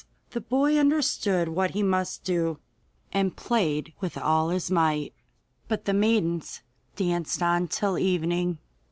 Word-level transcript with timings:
The 0.31 0.41
boy 0.41 0.79
understood 0.79 1.49
what 1.49 1.75
he 1.77 1.83
must 1.83 2.23
do, 2.23 2.57
and 3.13 3.35
played 3.35 3.93
with 3.99 4.17
all 4.17 4.49
his 4.49 4.71
might, 4.71 5.13
but 5.67 5.85
the 5.85 5.93
maidens 5.93 6.63
danced 6.95 7.43
on 7.43 7.67
till 7.67 7.99
evening. 7.99 8.57